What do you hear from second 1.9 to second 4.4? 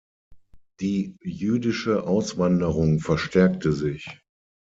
Auswanderung verstärkte sich.